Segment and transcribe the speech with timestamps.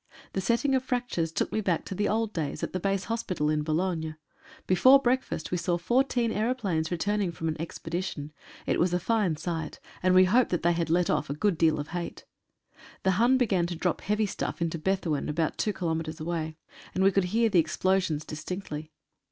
[0.33, 3.51] The setting of fractures took me back to the old days at the base hospital
[3.51, 4.15] in Boulogne.
[4.65, 8.33] Before breakfast we saw fourteen aeroplanes returning from an expedition.
[8.65, 11.55] It was a fine sight, and we hoped that they had let off a good
[11.55, 12.25] deal of hate.
[13.03, 16.57] 'The Hun began to drop heavy stuff into Bethuen, about two kilometres away,
[16.95, 18.91] and we could hear the explosions distinctly.